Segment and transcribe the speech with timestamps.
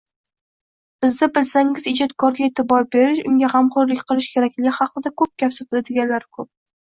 [1.03, 6.51] Bizda, bilsangiz, ijodkorga eʼtibor berish, unga gʻamxoʻrlik qilish kerakligi haqida gap sotadiganlar koʻp.